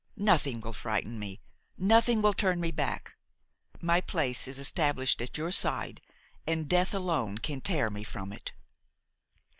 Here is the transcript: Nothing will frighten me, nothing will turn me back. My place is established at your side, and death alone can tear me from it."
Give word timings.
Nothing 0.17 0.61
will 0.61 0.73
frighten 0.73 1.19
me, 1.19 1.41
nothing 1.77 2.23
will 2.23 2.33
turn 2.33 2.59
me 2.59 2.71
back. 2.71 3.13
My 3.81 4.01
place 4.01 4.47
is 4.47 4.57
established 4.57 5.21
at 5.21 5.37
your 5.37 5.51
side, 5.51 6.01
and 6.47 6.67
death 6.67 6.95
alone 6.95 7.37
can 7.37 7.61
tear 7.61 7.91
me 7.91 8.03
from 8.03 8.33
it." 8.33 8.51